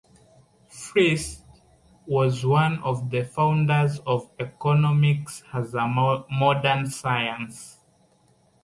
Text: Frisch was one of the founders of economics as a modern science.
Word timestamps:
Frisch 0.67 1.37
was 2.07 2.43
one 2.43 2.79
of 2.79 3.11
the 3.11 3.23
founders 3.23 3.99
of 4.07 4.31
economics 4.39 5.43
as 5.53 5.75
a 5.75 5.87
modern 5.87 6.89
science. 6.89 7.77